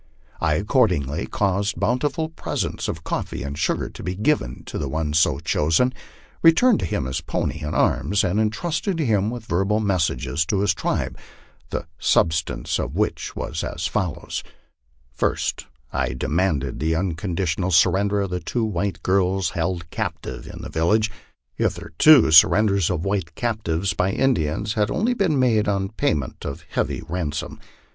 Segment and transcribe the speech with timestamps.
[0.39, 5.37] I accordingly caused bountiful presents of coffee and sugar to be given the one so
[5.37, 5.93] chosen,
[6.41, 10.73] returned to him his pony and arms, and intrusted him with verbal messages to his
[10.73, 11.19] tribe,
[11.69, 14.41] the substance of which was as follows:
[15.13, 20.69] First, I demanded the unconditional surrender of the two white girls held captive in the
[20.69, 21.11] village;
[21.53, 27.03] hitherto surrenders of white captives by Indians had only been made on payment of heavy
[27.07, 27.59] ransom.